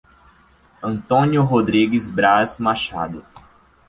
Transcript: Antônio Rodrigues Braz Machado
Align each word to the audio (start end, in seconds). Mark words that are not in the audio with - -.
Antônio 0.81 1.43
Rodrigues 1.43 2.09
Braz 2.09 2.57
Machado 2.57 3.23